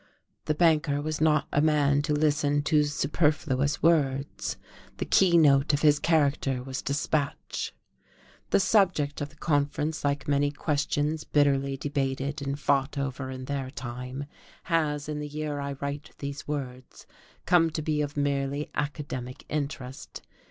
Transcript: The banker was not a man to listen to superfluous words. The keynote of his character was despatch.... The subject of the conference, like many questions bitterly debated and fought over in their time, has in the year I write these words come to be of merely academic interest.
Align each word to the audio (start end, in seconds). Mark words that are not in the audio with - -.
The 0.45 0.55
banker 0.55 0.99
was 0.99 1.21
not 1.21 1.47
a 1.53 1.61
man 1.61 2.01
to 2.01 2.13
listen 2.13 2.63
to 2.63 2.83
superfluous 2.85 3.83
words. 3.83 4.57
The 4.97 5.05
keynote 5.05 5.73
of 5.75 5.83
his 5.83 5.99
character 5.99 6.63
was 6.63 6.81
despatch.... 6.81 7.71
The 8.49 8.59
subject 8.59 9.21
of 9.21 9.29
the 9.29 9.35
conference, 9.35 10.03
like 10.03 10.27
many 10.27 10.49
questions 10.49 11.23
bitterly 11.23 11.77
debated 11.77 12.41
and 12.41 12.59
fought 12.59 12.97
over 12.97 13.29
in 13.29 13.45
their 13.45 13.69
time, 13.69 14.25
has 14.63 15.07
in 15.07 15.19
the 15.19 15.27
year 15.27 15.59
I 15.59 15.73
write 15.73 16.09
these 16.17 16.47
words 16.47 17.05
come 17.45 17.69
to 17.69 17.83
be 17.83 18.01
of 18.01 18.17
merely 18.17 18.71
academic 18.73 19.45
interest. 19.49 20.23